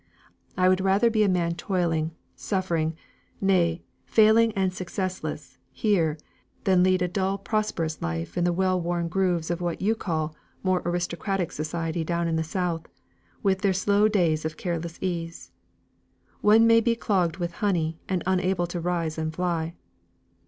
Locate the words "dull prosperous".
7.07-8.01